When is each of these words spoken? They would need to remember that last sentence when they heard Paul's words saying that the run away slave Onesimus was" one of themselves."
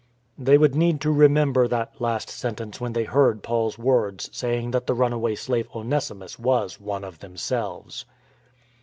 They 0.35 0.57
would 0.57 0.73
need 0.73 0.99
to 1.01 1.11
remember 1.11 1.67
that 1.67 2.01
last 2.01 2.27
sentence 2.27 2.81
when 2.81 2.93
they 2.93 3.03
heard 3.03 3.43
Paul's 3.43 3.77
words 3.77 4.31
saying 4.35 4.71
that 4.71 4.87
the 4.87 4.95
run 4.95 5.13
away 5.13 5.35
slave 5.35 5.69
Onesimus 5.75 6.39
was" 6.39 6.79
one 6.79 7.03
of 7.03 7.19
themselves." 7.19 8.05